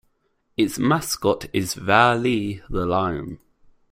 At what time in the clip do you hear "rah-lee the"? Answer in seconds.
1.77-2.87